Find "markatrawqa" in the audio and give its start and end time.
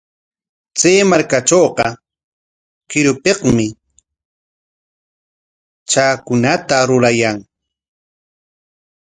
1.09-1.85